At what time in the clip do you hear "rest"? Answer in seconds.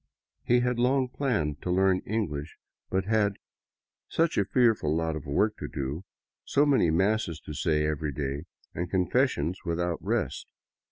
10.03-10.47